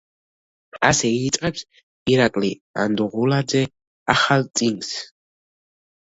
ასე 0.87 1.11
იწყებს 1.25 1.63
ირაკლი 2.13 2.49
ანდღულაძე 2.85 3.63
„ახალ 4.17 4.49
წიგნს“. 4.57 4.93